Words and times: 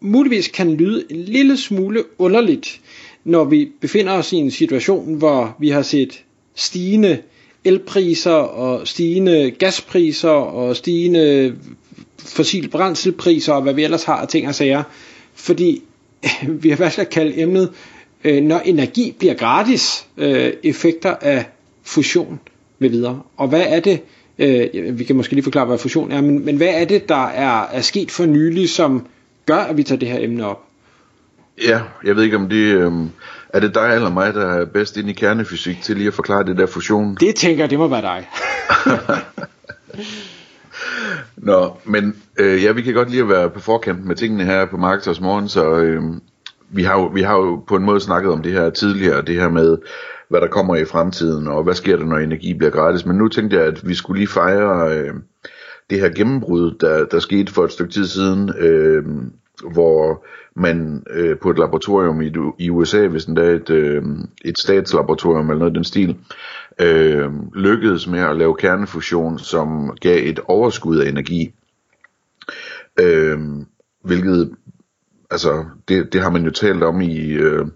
muligvis 0.00 0.48
kan 0.48 0.74
lyde 0.74 1.04
en 1.10 1.16
lille 1.16 1.56
smule 1.56 2.04
underligt, 2.18 2.80
når 3.24 3.44
vi 3.44 3.68
befinder 3.80 4.12
os 4.12 4.32
i 4.32 4.36
en 4.36 4.50
situation, 4.50 5.14
hvor 5.14 5.56
vi 5.60 5.68
har 5.68 5.82
set 5.82 6.24
stigende 6.54 7.18
elpriser 7.64 8.30
og 8.30 8.88
stigende 8.88 9.50
gaspriser 9.58 10.28
og 10.28 10.76
stigende 10.76 11.56
fossil 12.18 12.68
brændselpriser 12.68 13.52
og 13.52 13.62
hvad 13.62 13.74
vi 13.74 13.84
ellers 13.84 14.04
har 14.04 14.16
af 14.16 14.28
ting 14.28 14.48
og 14.48 14.54
sager. 14.54 14.82
Fordi 15.34 15.82
vi 16.62 16.68
har 16.70 16.76
valgt 16.76 16.98
at 16.98 17.10
kalde 17.10 17.40
emnet, 17.40 17.70
øh, 18.24 18.42
når 18.42 18.58
energi 18.58 19.14
bliver 19.18 19.34
gratis, 19.34 20.06
øh, 20.16 20.52
effekter 20.62 21.14
af 21.20 21.44
fusion 21.82 22.40
med 22.78 22.88
videre. 22.88 23.22
Og 23.36 23.48
hvad 23.48 23.64
er 23.68 23.80
det, 23.80 24.00
øh, 24.38 24.98
vi 24.98 25.04
kan 25.04 25.16
måske 25.16 25.34
lige 25.34 25.42
forklare, 25.42 25.66
hvad 25.66 25.78
fusion 25.78 26.12
er, 26.12 26.20
men, 26.20 26.44
men 26.44 26.56
hvad 26.56 26.68
er 26.68 26.84
det, 26.84 27.08
der 27.08 27.26
er, 27.26 27.62
er 27.62 27.80
sket 27.80 28.10
for 28.10 28.26
nylig, 28.26 28.68
som 28.68 29.06
gør, 29.48 29.58
at 29.58 29.76
vi 29.76 29.82
tager 29.82 29.98
det 29.98 30.08
her 30.08 30.18
emne 30.20 30.46
op? 30.46 30.62
Ja, 31.62 31.80
jeg 32.04 32.16
ved 32.16 32.22
ikke 32.22 32.36
om 32.36 32.48
det... 32.48 32.74
Øh, 32.74 32.92
er 33.48 33.60
det 33.60 33.74
dig 33.74 33.94
eller 33.94 34.10
mig, 34.10 34.34
der 34.34 34.46
er 34.46 34.64
bedst 34.64 34.96
ind 34.96 35.10
i 35.10 35.12
kernefysik 35.12 35.82
til 35.82 35.96
lige 35.96 36.06
at 36.06 36.14
forklare 36.14 36.44
det 36.44 36.56
der 36.56 36.66
fusion? 36.66 37.16
Det 37.20 37.34
tænker 37.34 37.62
jeg, 37.62 37.70
det 37.70 37.78
må 37.78 37.88
være 37.88 38.02
dig. 38.02 38.28
Nå, 41.36 41.76
men 41.84 42.16
øh, 42.38 42.64
ja, 42.64 42.72
vi 42.72 42.82
kan 42.82 42.94
godt 42.94 43.10
lide 43.10 43.22
at 43.22 43.28
være 43.28 43.50
på 43.50 43.60
forkant 43.60 44.04
med 44.04 44.16
tingene 44.16 44.44
her 44.44 44.66
på 44.66 44.76
Marketers 44.76 45.20
Morgen, 45.20 45.48
så 45.48 45.76
øh, 45.76 46.02
vi, 46.70 46.82
har 46.82 46.98
jo, 46.98 47.06
vi 47.06 47.22
har 47.22 47.36
jo 47.36 47.64
på 47.68 47.76
en 47.76 47.84
måde 47.84 48.00
snakket 48.00 48.32
om 48.32 48.42
det 48.42 48.52
her 48.52 48.70
tidligere, 48.70 49.22
det 49.22 49.34
her 49.34 49.48
med, 49.48 49.78
hvad 50.28 50.40
der 50.40 50.46
kommer 50.46 50.76
i 50.76 50.84
fremtiden, 50.84 51.48
og 51.48 51.62
hvad 51.62 51.74
sker 51.74 51.96
der, 51.96 52.04
når 52.04 52.16
energi 52.16 52.54
bliver 52.54 52.70
gratis. 52.70 53.06
Men 53.06 53.16
nu 53.16 53.28
tænkte 53.28 53.56
jeg, 53.56 53.66
at 53.66 53.88
vi 53.88 53.94
skulle 53.94 54.18
lige 54.18 54.28
fejre 54.28 54.98
øh, 54.98 55.14
det 55.90 56.00
her 56.00 56.08
gennembrud, 56.08 56.74
der, 56.80 57.04
der 57.04 57.18
skete 57.18 57.52
for 57.52 57.64
et 57.64 57.72
stykke 57.72 57.92
tid 57.92 58.06
siden, 58.06 58.52
øh, 58.58 59.04
hvor 59.72 60.24
man 60.56 61.02
øh, 61.10 61.38
på 61.38 61.50
et 61.50 61.58
laboratorium 61.58 62.22
i, 62.22 62.32
i 62.58 62.70
USA, 62.70 63.06
hvis 63.06 63.24
den 63.24 63.38
er 63.38 63.50
et, 63.50 63.70
øh, 63.70 64.02
et 64.44 64.58
statslaboratorium 64.58 65.50
eller 65.50 65.58
noget 65.58 65.72
i 65.72 65.74
den 65.74 65.84
stil, 65.84 66.16
øh, 66.80 67.54
lykkedes 67.54 68.06
med 68.06 68.20
at 68.20 68.36
lave 68.36 68.56
kernefusion, 68.56 69.38
som 69.38 69.96
gav 70.00 70.28
et 70.28 70.40
overskud 70.48 70.98
af 70.98 71.08
energi. 71.08 71.54
Øh, 73.00 73.38
hvilket, 74.04 74.50
altså, 75.30 75.64
det, 75.88 76.12
det 76.12 76.20
har 76.20 76.30
man 76.30 76.44
jo 76.44 76.50
talt 76.50 76.82
om 76.82 77.00
i, 77.00 77.28
øh, 77.28 77.66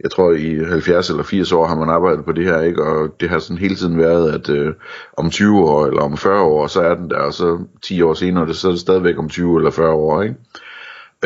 jeg 0.00 0.10
tror 0.10 0.32
i 0.32 0.64
70 0.64 1.10
eller 1.10 1.22
80 1.22 1.52
år 1.52 1.66
har 1.66 1.76
man 1.76 1.88
arbejdet 1.88 2.24
på 2.24 2.32
det 2.32 2.44
her, 2.44 2.60
ikke? 2.60 2.82
og 2.82 3.20
det 3.20 3.28
har 3.28 3.38
sådan 3.38 3.58
hele 3.58 3.74
tiden 3.74 3.98
været, 3.98 4.32
at 4.32 4.48
øh, 4.48 4.74
om 5.16 5.30
20 5.30 5.60
år 5.60 5.86
eller 5.86 6.02
om 6.02 6.16
40 6.16 6.42
år, 6.42 6.66
så 6.66 6.82
er 6.82 6.94
den 6.94 7.10
der, 7.10 7.18
og 7.18 7.32
så 7.32 7.58
10 7.82 8.02
år 8.02 8.14
senere, 8.14 8.54
så 8.54 8.68
er 8.68 8.72
det 8.72 8.80
stadigvæk 8.80 9.18
om 9.18 9.28
20 9.28 9.56
eller 9.56 9.70
40 9.70 9.92
år. 9.92 10.22
Ikke? 10.22 10.34
Øh, 10.34 10.65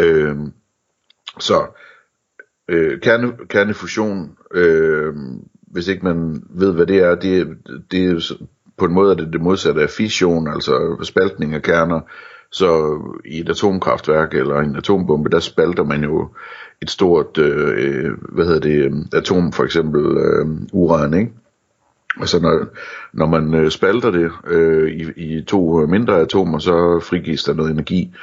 Øhm, 0.00 0.52
så 1.38 1.66
øh, 2.68 3.00
kerne, 3.00 3.32
kernefusion, 3.48 4.36
øh, 4.54 5.14
hvis 5.62 5.88
ikke 5.88 6.04
man 6.04 6.42
ved, 6.50 6.72
hvad 6.72 6.86
det 6.86 6.96
er, 6.96 7.14
det, 7.14 7.48
det 7.90 8.10
er 8.10 8.34
på 8.78 8.84
en 8.84 8.94
måde 8.94 9.10
er 9.12 9.16
det 9.16 9.32
det 9.32 9.40
modsatte 9.40 9.82
af 9.82 9.90
fission, 9.90 10.48
altså 10.48 10.96
spaltning 11.02 11.54
af 11.54 11.62
kerner. 11.62 12.00
Så 12.52 12.98
i 13.24 13.40
et 13.40 13.48
atomkraftværk 13.48 14.34
eller 14.34 14.60
en 14.60 14.76
atombombe, 14.76 15.30
der 15.30 15.40
spalter 15.40 15.84
man 15.84 16.04
jo 16.04 16.28
et 16.82 16.90
stort, 16.90 17.38
øh, 17.38 18.12
hvad 18.28 18.44
hedder 18.44 18.60
det, 18.60 18.84
øh, 18.84 18.92
atom, 19.12 19.52
for 19.52 19.64
eksempel 19.64 20.16
øh, 20.16 20.46
uran, 20.72 21.14
ikke? 21.14 21.32
Og 22.20 22.28
så 22.28 22.40
når, 22.40 22.66
når 23.12 23.26
man 23.26 23.54
øh, 23.54 23.70
spalter 23.70 24.10
det 24.10 24.30
øh, 24.46 24.90
i, 24.90 25.06
i 25.16 25.44
to 25.44 25.82
øh, 25.82 25.88
mindre 25.88 26.20
atomer, 26.20 26.58
så 26.58 27.00
frigives 27.02 27.44
der 27.44 27.54
noget 27.54 27.70
energi. 27.70 28.14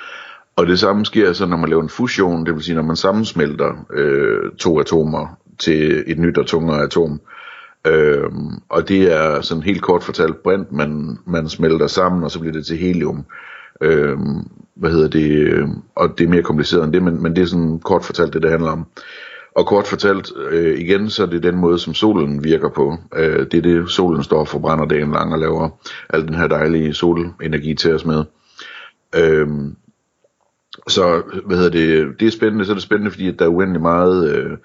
Og 0.57 0.67
det 0.67 0.79
samme 0.79 1.05
sker 1.05 1.33
så, 1.33 1.45
når 1.45 1.57
man 1.57 1.69
laver 1.69 1.83
en 1.83 1.89
fusion, 1.89 2.45
det 2.45 2.53
vil 2.53 2.63
sige, 2.63 2.75
når 2.75 2.81
man 2.81 2.95
sammensmelter 2.95 3.85
øh, 3.93 4.51
to 4.59 4.79
atomer 4.79 5.37
til 5.59 6.03
et 6.07 6.19
nyt 6.19 6.37
og 6.37 6.45
tungere 6.45 6.83
atom. 6.83 7.21
Øh, 7.87 8.31
og 8.69 8.89
det 8.89 9.13
er 9.13 9.41
sådan 9.41 9.63
helt 9.63 9.81
kort 9.81 10.03
fortalt 10.03 10.43
brint, 10.43 10.71
man, 10.71 11.17
man 11.25 11.49
smelter 11.49 11.87
sammen, 11.87 12.23
og 12.23 12.31
så 12.31 12.39
bliver 12.39 12.53
det 12.53 12.65
til 12.65 12.77
helium. 12.77 13.25
Øh, 13.81 14.17
hvad 14.75 14.91
hedder 14.91 15.07
det? 15.07 15.63
Og 15.95 16.17
det 16.17 16.23
er 16.23 16.29
mere 16.29 16.43
kompliceret 16.43 16.83
end 16.83 16.93
det, 16.93 17.03
men, 17.03 17.23
men 17.23 17.35
det 17.35 17.41
er 17.41 17.45
sådan 17.45 17.79
kort 17.79 18.05
fortalt 18.05 18.33
det, 18.33 18.41
det 18.41 18.51
handler 18.51 18.71
om. 18.71 18.85
Og 19.55 19.65
kort 19.67 19.87
fortalt 19.87 20.31
øh, 20.49 20.79
igen, 20.79 21.09
så 21.09 21.23
er 21.23 21.27
det 21.27 21.43
den 21.43 21.55
måde, 21.55 21.79
som 21.79 21.93
solen 21.93 22.43
virker 22.43 22.69
på. 22.69 22.97
Øh, 23.15 23.45
det 23.51 23.53
er 23.53 23.61
det, 23.61 23.89
solen 23.89 24.23
står 24.23 24.45
for, 24.45 24.59
brænder 24.59 24.85
dagen 24.85 25.11
lang 25.11 25.33
og 25.33 25.39
laver 25.39 25.69
al 26.09 26.27
den 26.27 26.35
her 26.35 26.47
dejlige 26.47 26.93
solenergi 26.93 27.73
til 27.73 27.93
os 27.93 28.05
med. 28.05 28.23
Øh, 29.15 29.47
så, 30.87 31.21
hvad 31.45 31.57
hedder 31.57 31.71
det, 31.71 32.19
det 32.19 32.27
er 32.27 32.31
spændende, 32.31 32.65
så 32.65 32.71
er 32.71 32.75
det 32.75 32.83
spændende, 32.83 33.11
fordi 33.11 33.27
at 33.27 33.39
der 33.39 33.45
er 33.45 33.49
uendelig 33.49 33.81
meget, 33.81 34.35
øh, 34.35 34.57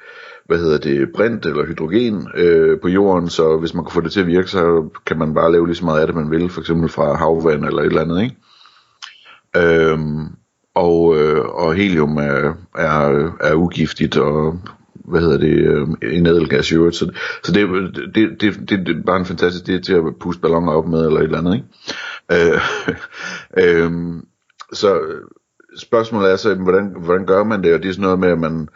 hvad 0.47 0.59
hedder 0.59 0.79
det, 0.79 1.13
brint 1.15 1.47
eller 1.47 1.67
hydrogen 1.67 2.29
øh, 2.37 2.81
på 2.81 2.89
jorden, 2.89 3.29
så 3.29 3.57
hvis 3.57 3.75
man 3.75 3.85
kan 3.85 3.93
få 3.93 4.01
det 4.01 4.13
til 4.13 4.21
at 4.21 4.27
virke, 4.27 4.49
så 4.49 4.89
kan 5.07 5.19
man 5.19 5.35
bare 5.35 5.53
lave 5.53 5.67
lige 5.67 5.77
så 5.77 5.85
meget 5.85 6.01
af 6.01 6.07
det, 6.07 6.17
man 6.17 6.31
vil, 6.31 6.51
for 6.51 6.61
eksempel 6.61 6.89
fra 6.89 7.15
havvand 7.15 7.65
eller 7.65 7.83
et 7.83 7.87
eller 7.87 8.01
andet, 8.01 8.23
ikke? 8.23 8.37
Øhm, 9.57 10.27
og, 10.75 11.17
øh, 11.19 11.45
og 11.45 11.75
helium 11.75 12.17
er, 12.17 12.55
er, 12.79 13.31
er 13.41 13.55
ugiftigt, 13.55 14.17
og 14.17 14.59
hvad 14.95 15.21
hedder 15.21 15.39
det, 15.39 15.53
øh, 15.53 15.89
en 16.17 16.27
edelgas 16.27 16.71
i 16.71 16.75
øvrigt, 16.75 16.97
så, 16.97 17.11
så 17.45 17.53
det, 17.53 17.69
det, 18.15 18.41
det, 18.41 18.71
det, 18.71 18.87
det 18.87 18.97
er 18.97 19.03
bare 19.07 19.19
en 19.19 19.27
fantastisk, 19.27 19.67
det 19.67 19.85
til 19.85 19.95
at 19.95 20.03
puste 20.21 20.43
balloner 20.43 20.73
op 20.73 20.89
med, 20.89 21.07
eller 21.07 21.21
et 21.21 21.25
eller 21.25 21.39
andet, 21.39 21.55
ikke? 21.55 22.55
Øh, 22.55 22.61
øh, 23.65 23.91
så 24.73 25.01
spørgsmålet 25.77 26.33
er 26.33 26.37
så, 26.37 26.55
hvordan, 26.55 26.97
hvordan 27.05 27.27
gør 27.27 27.45
man 27.45 27.63
det, 27.63 27.75
og 27.75 27.83
det 27.83 27.89
er 27.89 27.93
sådan 27.93 28.03
noget 28.03 28.19
med, 28.19 28.29
at 28.29 28.39
man, 28.39 28.69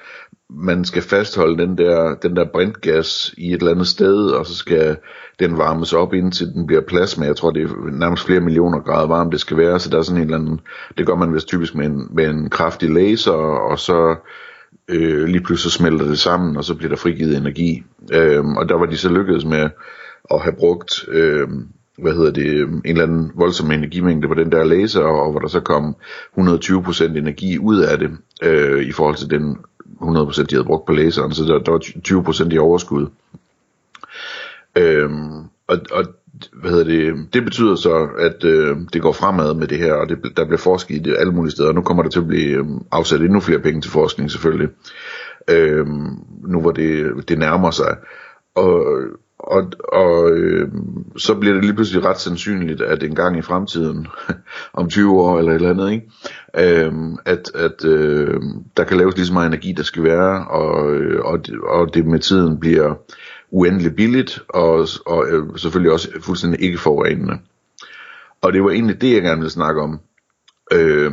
man 0.50 0.84
skal 0.84 1.02
fastholde 1.02 1.62
den 1.62 1.78
der, 1.78 2.14
den 2.14 2.36
der 2.36 2.44
brintgas 2.52 3.34
i 3.38 3.52
et 3.52 3.58
eller 3.58 3.72
andet 3.72 3.86
sted, 3.86 4.26
og 4.30 4.46
så 4.46 4.54
skal 4.54 4.96
den 5.38 5.58
varmes 5.58 5.92
op, 5.92 6.14
indtil 6.14 6.46
den 6.46 6.66
bliver 6.66 6.82
plasma. 6.88 7.26
Jeg 7.26 7.36
tror, 7.36 7.50
det 7.50 7.62
er 7.62 7.90
nærmest 7.92 8.26
flere 8.26 8.40
millioner 8.40 8.80
grader 8.80 9.06
varmt, 9.06 9.32
det 9.32 9.40
skal 9.40 9.56
være, 9.56 9.80
så 9.80 9.90
der 9.90 9.98
er 9.98 10.02
sådan 10.02 10.22
en 10.22 10.24
eller 10.24 10.38
anden, 10.38 10.60
det 10.98 11.06
gør 11.06 11.14
man 11.14 11.34
vist 11.34 11.48
typisk 11.48 11.74
med 11.74 11.86
en, 11.86 12.08
med 12.10 12.26
en 12.28 12.50
kraftig 12.50 12.90
laser, 12.90 13.32
og 13.70 13.78
så 13.78 14.16
øh, 14.88 15.24
lige 15.24 15.44
pludselig 15.44 15.72
smelter 15.72 16.06
det 16.06 16.18
sammen, 16.18 16.56
og 16.56 16.64
så 16.64 16.74
bliver 16.74 16.88
der 16.88 16.96
frigivet 16.96 17.36
energi. 17.36 17.84
Øh, 18.12 18.44
og 18.44 18.68
der 18.68 18.74
var 18.74 18.86
de 18.86 18.96
så 18.96 19.08
lykkedes 19.08 19.44
med 19.44 19.68
at 20.30 20.40
have 20.40 20.56
brugt 20.58 21.08
øh, 21.08 21.48
hvad 21.98 22.12
hedder 22.12 22.30
det, 22.30 22.46
øhm, 22.46 22.74
en 22.74 22.82
eller 22.84 23.02
anden 23.02 23.32
voldsom 23.34 23.70
energimængde 23.70 24.28
på 24.28 24.34
den 24.34 24.52
der 24.52 24.64
laser, 24.64 25.02
og 25.02 25.30
hvor 25.30 25.40
der 25.40 25.48
så 25.48 25.60
kom 25.60 25.96
120% 26.38 27.04
energi 27.04 27.58
ud 27.58 27.80
af 27.80 27.98
det, 27.98 28.10
øh, 28.42 28.82
i 28.82 28.92
forhold 28.92 29.16
til 29.16 29.30
den 29.30 29.56
100% 30.00 30.42
de 30.42 30.54
havde 30.54 30.64
brugt 30.64 30.86
på 30.86 30.92
laseren, 30.92 31.32
så 31.32 31.44
der, 31.44 31.58
der 31.58 31.72
var 31.72 31.78
20% 32.48 32.54
i 32.54 32.58
overskud. 32.58 33.06
Øhm, 34.76 35.44
og, 35.68 35.78
og 35.92 36.04
hvad 36.52 36.70
hedder 36.70 36.84
det, 36.84 37.34
det 37.34 37.44
betyder 37.44 37.74
så, 37.74 38.08
at 38.18 38.44
øh, 38.44 38.76
det 38.92 39.02
går 39.02 39.12
fremad 39.12 39.54
med 39.54 39.66
det 39.66 39.78
her, 39.78 39.94
og 39.94 40.08
det, 40.08 40.18
der 40.36 40.44
bliver 40.44 40.58
forsket 40.58 40.94
i 40.94 40.98
det 40.98 41.16
alle 41.18 41.32
mulige 41.32 41.52
steder, 41.52 41.68
og 41.68 41.74
nu 41.74 41.82
kommer 41.82 42.02
der 42.02 42.10
til 42.10 42.20
at 42.20 42.26
blive 42.26 42.58
øh, 42.58 42.66
afsat 42.92 43.20
endnu 43.20 43.40
flere 43.40 43.60
penge 43.60 43.80
til 43.80 43.90
forskning 43.90 44.30
selvfølgelig, 44.30 44.68
øh, 45.50 45.87
nu 46.46 46.60
hvor 46.60 46.70
det, 46.70 47.12
det 47.28 47.38
nærmer 47.38 47.70
sig. 47.70 47.96
Og, 48.54 48.87
og, 49.38 49.73
og 49.93 50.31
øh, 50.31 50.69
så 51.17 51.35
bliver 51.35 51.55
det 51.55 51.65
lige 51.65 51.75
pludselig 51.75 52.05
ret 52.05 52.21
sandsynligt, 52.21 52.81
at 52.81 53.03
en 53.03 53.15
gang 53.15 53.38
i 53.38 53.43
fremtiden, 53.43 54.06
om 54.73 54.88
20 54.88 55.21
år 55.21 55.38
eller 55.38 55.53
et 55.53 55.55
eller 55.55 55.71
andet, 55.71 55.93
ikke? 55.93 56.11
Øh, 56.85 56.93
at, 57.25 57.50
at 57.55 57.85
øh, 57.85 58.41
der 58.77 58.85
kan 58.85 58.97
laves 58.97 59.17
lige 59.17 59.27
så 59.27 59.33
meget 59.33 59.47
energi, 59.47 59.73
der 59.73 59.83
skal 59.83 60.03
være, 60.03 60.49
og, 60.49 60.94
øh, 60.94 61.25
og, 61.25 61.41
og 61.62 61.94
det 61.94 62.06
med 62.06 62.19
tiden 62.19 62.61
bliver 62.61 62.94
uendelig 63.50 63.97
billigt, 63.97 64.43
og, 64.49 64.88
og 65.06 65.27
øh, 65.29 65.59
selvfølgelig 65.59 65.93
også 65.93 66.09
fuldstændig 66.21 66.62
ikke 66.62 66.79
forurenende. 66.79 67.38
Og 68.41 68.53
det 68.53 68.65
var 68.65 68.71
egentlig 68.71 69.00
det, 69.00 69.12
jeg 69.12 69.23
gerne 69.23 69.41
ville 69.41 69.50
snakke 69.50 69.83
om. 69.83 70.00
Øh, 70.73 71.12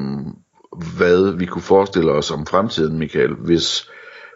hvad 0.97 1.37
vi 1.37 1.45
kunne 1.45 1.61
forestille 1.61 2.11
os 2.11 2.31
om 2.31 2.45
fremtiden, 2.45 2.99
Michael, 2.99 3.33
hvis 3.33 3.89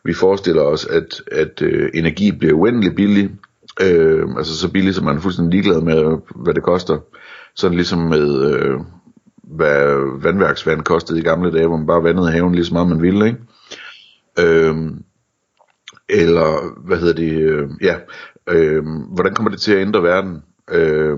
vi 0.04 0.14
forestiller 0.14 0.62
os, 0.62 0.86
at, 0.86 1.22
at 1.32 1.62
øh, 1.62 1.90
energi 1.94 2.32
bliver 2.32 2.54
uendelig 2.54 2.96
billig, 2.96 3.30
Øh, 3.82 4.28
altså 4.38 4.58
så 4.58 4.72
billigt, 4.72 4.96
som 4.96 5.06
man 5.06 5.18
er 5.18 5.22
fuldstændig 5.22 5.52
ligeglad 5.52 5.82
med, 5.82 6.18
hvad 6.36 6.54
det 6.54 6.64
koster. 6.64 7.00
Sådan 7.56 7.76
ligesom 7.76 8.00
med, 8.00 8.52
øh, 8.52 8.80
hvad 9.44 10.22
vandværksvand 10.22 10.84
kostede 10.84 11.20
i 11.20 11.24
gamle 11.24 11.52
dage, 11.52 11.68
hvor 11.68 11.78
man 11.78 11.88
bare 11.88 12.04
vandede 12.04 12.32
haven 12.32 12.56
lige 12.56 12.66
så 12.66 12.74
meget 12.74 12.90
man 12.90 13.02
ville, 13.02 13.28
ikke? 13.28 13.40
Øh, 14.40 14.76
eller 16.10 16.80
hvad 16.88 16.98
hedder 16.98 17.14
det, 17.14 17.32
øh, 17.32 17.70
ja, 17.82 17.96
øh, 18.50 18.84
hvordan 19.14 19.34
kommer 19.34 19.50
det 19.50 19.62
til 19.62 19.74
at 19.74 19.82
ændre 19.82 20.04
verden? 20.04 20.44
Øh, 20.72 21.18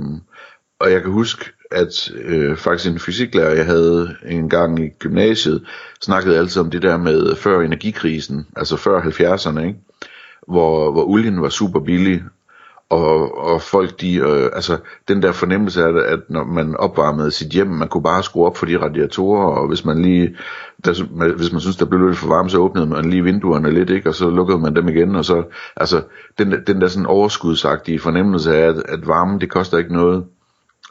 og 0.80 0.92
jeg 0.92 1.02
kan 1.02 1.12
huske, 1.12 1.52
at 1.72 2.12
øh, 2.16 2.58
faktisk 2.58 2.92
en 2.92 3.00
fysiklærer, 3.00 3.56
jeg 3.56 3.66
havde 3.66 4.16
en 4.26 4.50
gang 4.50 4.80
i 4.80 4.90
gymnasiet, 5.00 5.68
snakkede 6.02 6.38
altid 6.38 6.62
om 6.62 6.72
det 6.72 6.82
der 6.82 6.98
med 6.98 7.36
før 7.36 7.62
energikrisen, 7.62 8.48
altså 8.56 8.78
før 8.78 9.02
70'erne, 9.02 9.60
ikke? 9.60 9.80
Hvor, 10.48 10.92
hvor 10.92 11.04
olien 11.04 11.42
var 11.42 11.50
super 11.50 11.80
billig, 11.80 12.24
og, 12.90 13.38
og 13.38 13.62
folk 13.62 14.02
de, 14.02 14.16
øh, 14.16 14.50
altså 14.54 14.78
den 15.08 15.22
der 15.22 15.32
fornemmelse 15.32 15.84
af 15.84 15.94
det, 15.94 16.02
at 16.02 16.20
når 16.30 16.44
man 16.44 16.76
opvarmede 16.76 17.32
sit 17.32 17.52
hjem, 17.52 17.68
man 17.68 17.88
kunne 17.88 18.04
bare 18.04 18.24
skrue 18.24 18.46
op 18.46 18.58
for 18.58 18.66
de 18.66 18.82
radiatorer, 18.82 19.56
og 19.58 19.68
hvis 19.68 19.86
man 19.86 20.02
lige, 20.02 20.36
der, 20.86 21.04
hvis 21.36 21.52
man 21.52 21.62
synes, 21.62 21.78
der 21.78 21.86
blev 21.86 22.08
lidt 22.08 22.18
for 22.18 22.28
varmt, 22.28 22.52
så 22.52 22.58
åbnede 22.58 22.88
man 22.88 23.06
lige 23.06 23.24
vinduerne 23.24 23.72
lidt, 23.72 23.90
ikke, 23.90 24.10
og 24.10 24.16
så 24.16 24.30
lukkede 24.30 24.60
man 24.60 24.76
dem 24.76 24.88
igen, 24.88 25.16
og 25.16 25.26
så, 25.26 25.44
altså 25.76 26.04
den, 26.38 26.56
den 26.68 26.82
der 26.82 26.88
sådan 26.88 27.06
overskudsagtige 27.06 28.00
fornemmelse 28.00 28.56
af, 28.56 28.68
at, 28.68 28.84
at 28.90 29.08
varme, 29.08 29.40
det 29.40 29.50
koster 29.50 29.78
ikke 29.78 29.94
noget, 29.94 30.26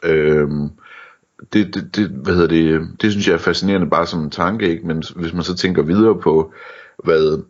øhm, 0.03 0.69
det, 1.53 1.75
det, 1.75 1.95
det, 1.95 2.07
hvad 2.09 2.33
hedder 2.33 2.47
det, 2.47 2.87
det 3.01 3.11
synes 3.11 3.27
jeg 3.27 3.33
er 3.33 3.37
fascinerende 3.37 3.89
bare 3.89 4.07
som 4.07 4.23
en 4.23 4.29
tanke, 4.29 4.69
ikke? 4.69 4.87
men 4.87 5.03
hvis 5.15 5.33
man 5.33 5.43
så 5.43 5.55
tænker 5.55 5.81
videre 5.81 6.19
på, 6.19 6.53
hvad, 7.03 7.43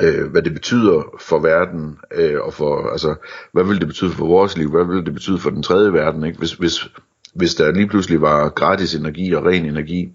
øh, 0.00 0.30
hvad 0.30 0.42
det 0.42 0.52
betyder 0.52 1.02
for 1.20 1.38
verden, 1.38 1.98
øh, 2.14 2.40
og 2.40 2.54
for, 2.54 2.90
altså, 2.90 3.14
hvad 3.52 3.64
vil 3.64 3.80
det 3.80 3.86
betyde 3.86 4.10
for 4.10 4.26
vores 4.26 4.56
liv, 4.56 4.70
hvad 4.70 4.84
vil 4.84 5.06
det 5.06 5.14
betyde 5.14 5.38
for 5.38 5.50
den 5.50 5.62
tredje 5.62 5.92
verden, 5.92 6.24
ikke? 6.24 6.38
Hvis, 6.38 6.52
hvis, 6.52 6.88
hvis 7.34 7.54
der 7.54 7.72
lige 7.72 7.88
pludselig 7.88 8.20
var 8.20 8.48
gratis 8.48 8.94
energi 8.94 9.32
og 9.32 9.44
ren 9.44 9.64
energi, 9.64 10.12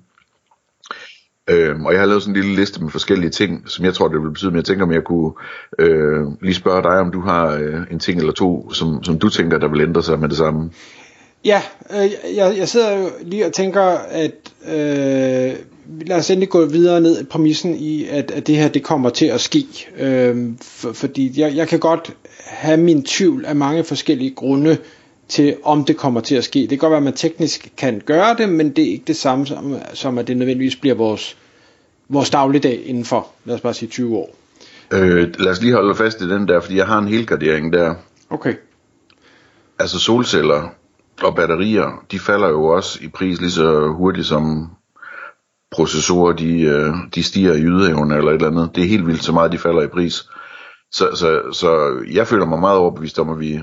Øh, 1.50 1.82
og 1.82 1.92
jeg 1.94 2.02
har 2.02 2.08
lavet 2.08 2.24
sådan 2.24 2.36
en 2.36 2.42
lille 2.42 2.56
liste 2.56 2.84
med 2.84 2.92
forskellige 2.92 3.30
ting, 3.30 3.70
som 3.70 3.86
jeg 3.86 3.94
tror, 3.94 4.08
det 4.08 4.22
vil 4.22 4.30
betyde, 4.30 4.52
men 4.52 4.56
jeg 4.56 4.66
tænker, 4.66 4.86
om 4.86 4.92
jeg 4.92 5.04
kunne 5.04 5.32
øh, 5.80 6.26
lige 6.42 6.56
spørge 6.56 6.84
dig, 6.84 7.00
om 7.00 7.12
du 7.12 7.22
har 7.22 7.54
øh, 7.54 7.82
en 7.92 8.00
ting 8.00 8.20
eller 8.20 8.34
to, 8.34 8.72
som, 8.74 9.04
som 9.04 9.20
du 9.20 9.30
tænker, 9.30 9.58
der 9.58 9.68
vil 9.68 9.82
ændre 9.82 10.04
sig 10.04 10.20
med 10.20 10.30
det 10.30 10.38
samme. 10.38 10.72
Ja, 11.46 11.62
øh, 11.92 12.36
jeg, 12.36 12.58
jeg 12.58 12.68
sidder 12.68 12.98
jo 12.98 13.10
lige 13.22 13.46
og 13.46 13.54
tænker, 13.54 13.84
at 14.10 14.34
øh, 14.68 15.56
lad 16.06 16.18
os 16.18 16.30
endelig 16.30 16.50
gå 16.50 16.66
videre 16.66 17.02
ned 17.02 17.22
i 17.22 17.24
præmissen 17.24 17.76
i, 17.76 18.06
at, 18.06 18.32
at 18.32 18.48
det 18.48 18.56
her 18.56 18.68
det 18.68 18.84
kommer 18.84 19.10
til 19.10 19.26
at 19.26 19.42
ske. 19.42 19.66
Øh, 20.00 20.54
for, 20.62 20.94
fordi 20.94 21.42
jeg, 21.42 21.56
jeg 21.56 21.68
kan 21.68 21.80
godt 21.80 22.14
have 22.38 22.78
min 22.78 23.04
tvivl 23.04 23.46
af 23.46 23.56
mange 23.56 23.84
forskellige 23.84 24.32
grunde 24.32 24.78
til, 25.28 25.56
om 25.64 25.86
det 25.86 25.98
kommer 25.98 26.22
til 26.22 26.36
at 26.36 26.44
ske. 26.44 26.60
Det 26.60 26.70
kan 26.70 26.78
godt 26.78 26.92
være, 26.92 26.98
at 26.98 27.04
man 27.04 27.14
teknisk 27.14 27.72
kan 27.78 28.02
gøre 28.06 28.36
det, 28.38 28.50
men 28.50 28.70
det 28.70 28.84
er 28.84 28.92
ikke 28.92 29.06
det 29.08 29.16
samme 29.16 29.48
som, 29.48 29.76
som 29.94 30.18
at 30.18 30.28
det 30.28 30.38
nødvendigvis 30.38 30.76
bliver 30.76 30.96
vores, 30.96 31.38
vores 32.10 32.30
dagligdag 32.30 32.84
inden 32.86 33.06
for, 33.06 33.28
lad 33.46 33.56
os 33.56 33.62
bare 33.62 33.74
sige 33.74 33.90
20 33.90 34.18
år. 34.18 34.36
Øh, 34.92 35.34
lad 35.40 35.52
os 35.52 35.62
lige 35.62 35.74
holde 35.74 35.96
fast 35.96 36.22
i 36.22 36.30
den 36.30 36.48
der, 36.48 36.60
fordi 36.60 36.78
jeg 36.78 36.86
har 36.86 37.00
en 37.00 37.08
helgardering 37.08 37.74
der. 37.74 37.96
Okay. 38.30 38.54
Altså 39.80 40.00
solceller 40.00 40.70
og 41.22 41.36
batterier, 41.36 42.04
de 42.12 42.20
falder 42.20 42.48
jo 42.48 42.66
også 42.66 43.00
i 43.02 43.08
pris 43.08 43.42
lige 43.42 43.52
så 43.52 43.88
hurtigt 43.88 44.28
som 44.28 44.70
processorer, 45.72 46.34
de, 46.34 46.62
øh, 46.62 46.94
de 47.16 47.24
stiger 47.24 47.54
i 47.54 47.62
ydeevne 47.62 48.18
eller 48.18 48.32
et 48.32 48.36
eller 48.36 48.48
andet. 48.48 48.70
Det 48.76 48.84
er 48.84 48.88
helt 48.88 49.08
vildt 49.08 49.24
så 49.24 49.32
meget, 49.32 49.52
de 49.52 49.58
falder 49.58 49.82
i 49.82 49.88
pris. 49.88 50.30
Så, 50.92 51.10
så, 51.16 51.42
så 51.54 52.00
jeg 52.14 52.28
føler 52.28 52.46
mig 52.46 52.60
meget 52.60 52.78
overbevist 52.78 53.20
om, 53.20 53.30
at 53.30 53.40
vi 53.40 53.60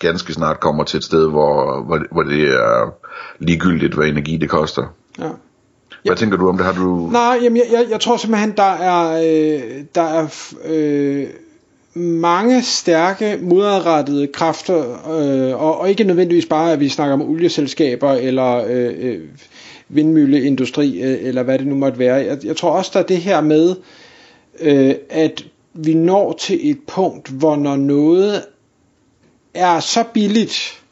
ganske 0.00 0.32
snart 0.32 0.60
kommer 0.60 0.84
til 0.84 0.98
et 0.98 1.04
sted, 1.04 1.30
hvor, 1.30 1.84
hvor, 1.84 2.02
hvor 2.12 2.22
det 2.22 2.42
er 2.42 2.94
ligegyldigt, 3.38 3.94
hvad 3.94 4.06
energi 4.06 4.36
det 4.36 4.50
koster. 4.50 4.94
Ja. 5.18 5.24
Hvad 5.24 6.12
ja. 6.12 6.14
tænker 6.14 6.36
du 6.36 6.48
om 6.48 6.56
det? 6.56 6.66
Har 6.66 6.72
du... 6.72 7.08
Nej, 7.12 7.38
jamen, 7.42 7.56
jeg, 7.56 7.66
jeg, 7.72 7.86
jeg 7.90 8.00
tror 8.00 8.16
simpelthen, 8.16 8.52
der 8.56 8.72
er, 8.72 9.12
øh, 9.12 9.84
der 9.94 10.02
er 10.02 10.54
øh, 10.64 11.26
mange 12.02 12.62
stærke 12.62 13.38
modrettede 13.42 14.26
kræfter, 14.26 14.80
øh, 15.18 15.62
og, 15.62 15.80
og 15.80 15.90
ikke 15.90 16.04
nødvendigvis 16.04 16.46
bare, 16.46 16.72
at 16.72 16.80
vi 16.80 16.88
snakker 16.88 17.14
om 17.14 17.22
olieselskaber 17.22 18.12
eller 18.12 18.64
øh, 18.68 18.94
øh, 18.98 19.20
vindmølleindustri, 19.94 21.02
øh, 21.02 21.28
eller 21.28 21.42
hvad 21.42 21.58
det 21.58 21.66
nu 21.66 21.74
måtte 21.74 21.98
være. 21.98 22.14
Jeg, 22.14 22.44
jeg 22.44 22.56
tror 22.56 22.70
også, 22.70 22.90
der 22.94 23.00
er 23.00 23.06
det 23.06 23.18
her 23.18 23.40
med, 23.40 23.76
øh, 24.60 24.94
at 25.10 25.44
vi 25.72 25.94
når 25.94 26.32
til 26.32 26.70
et 26.70 26.78
punkt, 26.86 27.28
hvor 27.28 27.56
når 27.56 27.76
noget 27.76 28.44
er 29.54 29.80
så 29.80 30.04
billigt, 30.14 30.82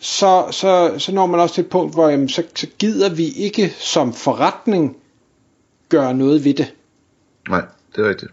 så, 0.00 0.46
så, 0.50 0.94
så 0.98 1.12
når 1.12 1.26
man 1.26 1.40
også 1.40 1.54
til 1.54 1.64
et 1.64 1.70
punkt, 1.70 1.94
hvor 1.94 2.08
jamen, 2.08 2.28
så, 2.28 2.42
så 2.54 2.66
gider 2.78 3.14
vi 3.14 3.28
ikke 3.28 3.74
som 3.78 4.12
forretning 4.12 4.96
gøre 5.88 6.14
noget 6.14 6.44
ved 6.44 6.54
det. 6.54 6.74
Nej, 7.48 7.62
det 7.96 8.04
er 8.04 8.08
rigtigt. 8.08 8.30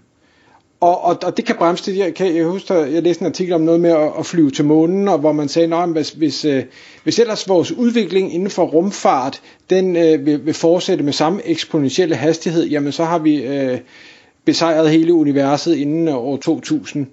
Og, 0.81 1.03
og, 1.03 1.17
og 1.23 1.37
det 1.37 1.45
kan 1.45 1.55
bremse 1.55 1.91
det. 1.91 1.97
Jeg, 1.97 2.13
kan, 2.13 2.35
jeg 2.35 2.45
husker, 2.45 2.75
jeg 2.75 3.03
læste 3.03 3.21
en 3.21 3.27
artikel 3.27 3.53
om 3.53 3.61
noget 3.61 3.79
med 3.79 3.89
at, 3.89 4.11
at 4.19 4.25
flyve 4.25 4.51
til 4.51 4.65
månen, 4.65 5.07
og 5.07 5.17
hvor 5.17 5.31
man 5.31 5.49
sagde, 5.49 5.75
at 5.75 5.89
hvis, 5.89 6.09
hvis, 6.09 6.45
øh, 6.45 6.63
hvis 7.03 7.19
ellers 7.19 7.49
vores 7.49 7.71
udvikling 7.71 8.33
inden 8.33 8.49
for 8.49 8.65
rumfart, 8.65 9.41
den 9.69 9.95
øh, 9.95 10.25
vil, 10.25 10.45
vil 10.45 10.53
fortsætte 10.53 11.03
med 11.03 11.13
samme 11.13 11.41
eksponentielle 11.45 12.15
hastighed, 12.15 12.67
jamen 12.67 12.91
så 12.91 13.03
har 13.03 13.19
vi 13.19 13.43
øh, 13.43 13.79
besejret 14.45 14.89
hele 14.89 15.13
universet 15.13 15.75
inden 15.75 16.07
øh, 16.07 16.15
år 16.15 16.37
2000. 16.37 17.07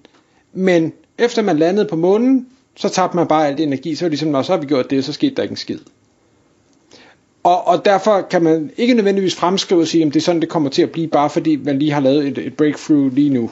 Men 0.53 0.93
efter 1.19 1.43
man 1.43 1.59
landede 1.59 1.87
på 1.87 1.97
månen, 1.97 2.47
så 2.77 2.89
tabte 2.89 3.17
man 3.17 3.27
bare 3.27 3.47
alt 3.47 3.61
energi, 3.61 3.95
så 3.95 4.05
var 4.05 4.09
det 4.09 4.13
ligesom, 4.13 4.29
når 4.29 4.43
så 4.43 4.53
har 4.53 4.61
vi 4.61 4.67
gjort 4.67 4.91
det, 4.91 5.05
så 5.05 5.13
skete 5.13 5.35
der 5.35 5.43
ikke 5.43 5.53
en 5.53 5.57
skid. 5.57 5.79
Og, 7.43 7.67
og 7.67 7.85
derfor 7.85 8.21
kan 8.31 8.43
man 8.43 8.71
ikke 8.77 8.95
nødvendigvis 8.95 9.35
fremskrive 9.35 9.81
og 9.81 9.87
sige, 9.87 10.07
at 10.07 10.15
det 10.15 10.21
er 10.21 10.25
sådan, 10.25 10.41
det 10.41 10.49
kommer 10.49 10.71
til 10.71 10.83
at 10.83 10.91
blive, 10.91 11.09
bare 11.09 11.31
fordi 11.31 11.57
man 11.57 11.79
lige 11.79 11.93
har 11.93 12.01
lavet 12.01 12.27
et, 12.27 12.39
et 12.39 12.57
breakthrough 12.57 13.15
lige 13.15 13.31
nu. 13.31 13.51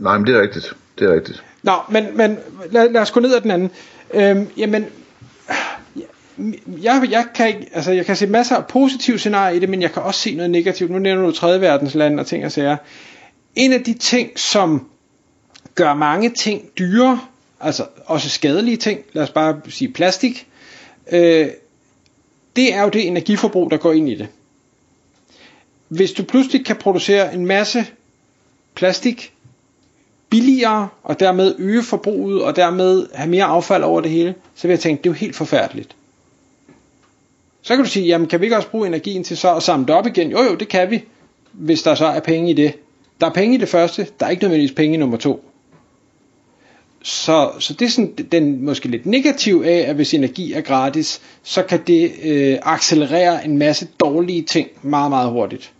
Nej, 0.00 0.18
men 0.18 0.26
det 0.26 0.36
er 0.36 0.40
rigtigt. 0.40 0.76
Det 0.98 1.10
er 1.10 1.14
rigtigt. 1.14 1.44
Nå, 1.62 1.72
men, 1.90 2.16
men 2.16 2.38
lad, 2.70 2.90
lad 2.90 3.00
os 3.00 3.10
gå 3.10 3.20
ned 3.20 3.34
ad 3.34 3.40
den 3.40 3.50
anden. 3.50 3.70
Øhm, 4.14 4.48
jamen, 4.56 4.86
jeg, 6.82 7.08
jeg, 7.10 7.26
kan 7.34 7.48
ikke, 7.48 7.66
altså 7.72 7.92
jeg 7.92 8.06
kan 8.06 8.16
se 8.16 8.26
masser 8.26 8.56
af 8.56 8.66
positive 8.66 9.18
scenarier 9.18 9.56
i 9.56 9.58
det, 9.58 9.68
men 9.68 9.82
jeg 9.82 9.92
kan 9.92 10.02
også 10.02 10.20
se 10.20 10.34
noget 10.34 10.50
negativt. 10.50 10.90
Nu 10.90 10.98
nævner 10.98 11.26
du 11.26 11.32
tredje 11.32 11.60
verdensland 11.60 12.20
og 12.20 12.26
ting 12.26 12.44
og 12.44 12.52
sager. 12.52 12.76
En 13.56 13.72
af 13.72 13.84
de 13.84 13.94
ting, 13.94 14.38
som 14.38 14.88
gør 15.74 15.94
mange 15.94 16.30
ting 16.30 16.62
dyre, 16.78 17.20
altså 17.60 17.86
også 18.06 18.28
skadelige 18.28 18.76
ting, 18.76 19.00
lad 19.12 19.22
os 19.22 19.30
bare 19.30 19.60
sige 19.68 19.92
plastik, 19.92 20.46
øh, 21.12 21.48
det 22.56 22.74
er 22.74 22.82
jo 22.82 22.88
det 22.88 23.06
energiforbrug, 23.06 23.70
der 23.70 23.76
går 23.76 23.92
ind 23.92 24.08
i 24.08 24.14
det. 24.14 24.28
Hvis 25.88 26.12
du 26.12 26.22
pludselig 26.24 26.64
kan 26.64 26.76
producere 26.76 27.34
en 27.34 27.46
masse 27.46 27.86
plastik 28.74 29.32
billigere, 30.30 30.88
og 31.02 31.20
dermed 31.20 31.54
øge 31.58 31.82
forbruget, 31.82 32.42
og 32.42 32.56
dermed 32.56 33.06
have 33.14 33.30
mere 33.30 33.44
affald 33.44 33.82
over 33.82 34.00
det 34.00 34.10
hele, 34.10 34.34
så 34.54 34.66
vil 34.66 34.72
jeg 34.74 34.80
tænke, 34.80 35.02
det 35.02 35.08
er 35.08 35.12
jo 35.12 35.18
helt 35.18 35.36
forfærdeligt. 35.36 35.96
Så 37.62 37.76
kan 37.76 37.84
du 37.84 37.90
sige, 37.90 38.06
jamen 38.06 38.28
kan 38.28 38.40
vi 38.40 38.46
ikke 38.46 38.56
også 38.56 38.68
bruge 38.68 38.86
energien 38.86 39.24
til 39.24 39.36
så 39.36 39.54
at 39.54 39.62
samle 39.62 39.86
det 39.86 39.94
op 39.94 40.06
igen? 40.06 40.30
Jo 40.30 40.42
jo, 40.42 40.54
det 40.54 40.68
kan 40.68 40.90
vi, 40.90 41.04
hvis 41.52 41.82
der 41.82 41.94
så 41.94 42.06
er 42.06 42.20
penge 42.20 42.50
i 42.50 42.54
det. 42.54 42.74
Der 43.20 43.26
er 43.26 43.30
penge 43.32 43.54
i 43.54 43.58
det 43.58 43.68
første, 43.68 44.06
der 44.20 44.26
er 44.26 44.30
ikke 44.30 44.42
nødvendigvis 44.42 44.74
penge 44.74 44.94
i 44.94 44.98
nummer 44.98 45.16
to. 45.16 45.45
Så, 47.06 47.52
så 47.58 47.72
det 47.72 47.82
er 47.86 47.88
sådan 47.88 48.14
den 48.32 48.64
måske 48.64 48.88
lidt 48.88 49.06
negativ 49.06 49.62
af, 49.66 49.84
at 49.88 49.94
hvis 49.94 50.14
energi 50.14 50.52
er 50.52 50.60
gratis, 50.60 51.22
så 51.42 51.62
kan 51.62 51.80
det 51.86 52.10
øh, 52.24 52.58
accelerere 52.62 53.44
en 53.44 53.58
masse 53.58 53.88
dårlige 54.00 54.42
ting 54.42 54.68
meget, 54.82 55.10
meget 55.10 55.30
hurtigt. 55.30 55.74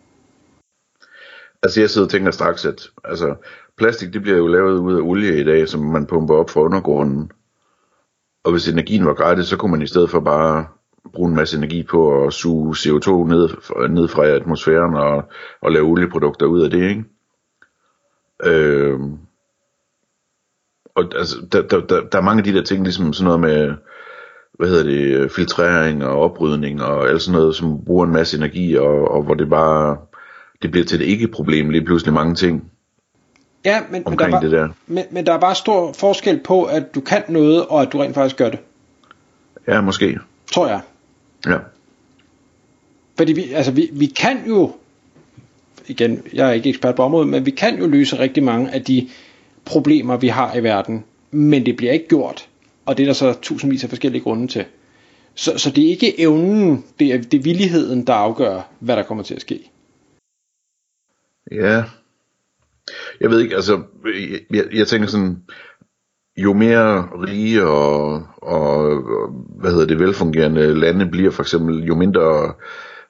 Altså 1.62 1.80
jeg 1.80 1.90
sidder 1.90 2.06
og 2.06 2.10
tænker 2.10 2.30
straks, 2.30 2.64
at 2.64 2.82
altså, 3.04 3.34
plastik 3.78 4.12
det 4.12 4.22
bliver 4.22 4.36
jo 4.36 4.46
lavet 4.46 4.78
ud 4.78 4.94
af 4.94 5.00
olie 5.00 5.40
i 5.40 5.44
dag, 5.44 5.68
som 5.68 5.80
man 5.80 6.06
pumper 6.06 6.34
op 6.34 6.50
fra 6.50 6.60
undergrunden. 6.60 7.30
Og 8.44 8.52
hvis 8.52 8.68
energien 8.68 9.06
var 9.06 9.14
gratis, 9.14 9.46
så 9.46 9.56
kunne 9.56 9.70
man 9.70 9.82
i 9.82 9.86
stedet 9.86 10.10
for 10.10 10.20
bare 10.20 10.66
bruge 11.12 11.28
en 11.28 11.36
masse 11.36 11.56
energi 11.56 11.82
på 11.82 12.26
at 12.26 12.32
suge 12.32 12.74
CO2 12.74 13.28
ned, 13.28 13.48
ned 13.88 14.08
fra 14.08 14.26
atmosfæren 14.26 14.94
og, 14.94 15.24
og 15.62 15.72
lave 15.72 15.86
olieprodukter 15.86 16.46
ud 16.46 16.62
af 16.62 16.70
det, 16.70 16.88
ikke? 16.88 17.04
Øh, 18.44 19.00
og 20.96 21.04
altså, 21.18 21.36
der, 21.52 21.62
der, 21.62 21.80
der, 21.80 22.00
der 22.00 22.18
er 22.18 22.22
mange 22.22 22.40
af 22.40 22.44
de 22.44 22.52
der 22.52 22.62
ting, 22.62 22.82
ligesom 22.82 23.12
sådan 23.12 23.24
noget 23.24 23.40
med, 23.40 23.74
hvad 24.52 24.68
hedder 24.68 24.84
det, 24.84 25.32
filtrering 25.32 26.04
og 26.04 26.20
oprydning 26.20 26.82
og 26.82 27.08
alt 27.08 27.22
sådan 27.22 27.40
noget, 27.40 27.56
som 27.56 27.84
bruger 27.84 28.06
en 28.06 28.12
masse 28.12 28.36
energi, 28.36 28.74
og, 28.74 29.10
og 29.10 29.22
hvor 29.22 29.34
det 29.34 29.48
bare, 29.50 29.96
det 30.62 30.70
bliver 30.70 30.84
til 30.84 31.02
et 31.02 31.06
ikke-problem 31.06 31.70
lige 31.70 31.84
pludselig 31.84 32.14
mange 32.14 32.34
ting. 32.34 32.70
Ja, 33.64 33.80
men, 33.90 34.02
men, 34.06 34.18
der 34.18 34.24
er 34.24 34.30
bare, 34.30 34.42
det 34.42 34.52
der. 34.52 34.68
Men, 34.86 35.04
men 35.10 35.26
der 35.26 35.32
er 35.32 35.40
bare 35.40 35.54
stor 35.54 35.92
forskel 35.92 36.40
på, 36.44 36.64
at 36.64 36.94
du 36.94 37.00
kan 37.00 37.22
noget, 37.28 37.66
og 37.66 37.82
at 37.82 37.92
du 37.92 37.98
rent 37.98 38.14
faktisk 38.14 38.36
gør 38.36 38.50
det. 38.50 38.58
Ja, 39.68 39.80
måske. 39.80 40.18
Tror 40.52 40.68
jeg. 40.68 40.80
Ja. 41.46 41.58
Fordi 43.16 43.32
vi, 43.32 43.52
altså 43.52 43.72
vi, 43.72 43.90
vi 43.92 44.06
kan 44.06 44.48
jo, 44.48 44.72
igen, 45.86 46.22
jeg 46.32 46.48
er 46.48 46.52
ikke 46.52 46.68
ekspert 46.68 46.94
på 46.94 47.02
området, 47.02 47.28
men 47.28 47.46
vi 47.46 47.50
kan 47.50 47.78
jo 47.78 47.86
løse 47.86 48.18
rigtig 48.18 48.42
mange 48.42 48.70
af 48.70 48.82
de 48.82 49.08
problemer, 49.66 50.16
vi 50.16 50.28
har 50.28 50.56
i 50.56 50.62
verden, 50.62 51.04
men 51.30 51.66
det 51.66 51.76
bliver 51.76 51.92
ikke 51.92 52.08
gjort. 52.08 52.48
Og 52.86 52.96
det 52.96 53.02
er 53.02 53.06
der 53.06 53.12
så 53.12 53.34
tusindvis 53.42 53.84
af 53.84 53.90
forskellige 53.90 54.22
grunde 54.22 54.48
til. 54.48 54.64
Så, 55.34 55.58
så 55.58 55.70
det 55.70 55.84
er 55.84 55.88
ikke 55.88 56.20
evnen, 56.20 56.84
det 56.98 57.14
er, 57.14 57.22
det 57.22 57.34
er 57.34 57.42
villigheden, 57.42 58.06
der 58.06 58.12
afgør, 58.12 58.68
hvad 58.80 58.96
der 58.96 59.02
kommer 59.02 59.24
til 59.24 59.34
at 59.34 59.40
ske. 59.40 59.70
Ja. 61.52 61.84
Jeg 63.20 63.30
ved 63.30 63.40
ikke, 63.40 63.54
altså, 63.54 63.82
jeg, 64.50 64.64
jeg 64.72 64.86
tænker 64.86 65.08
sådan, 65.08 65.42
jo 66.36 66.52
mere 66.52 67.08
rige 67.26 67.64
og, 67.66 68.22
og, 68.36 69.02
hvad 69.60 69.70
hedder 69.70 69.86
det, 69.86 69.98
velfungerende 69.98 70.80
lande 70.80 71.06
bliver 71.06 71.30
for 71.30 71.42
eksempel, 71.42 71.84
jo 71.84 71.94
mindre 71.94 72.54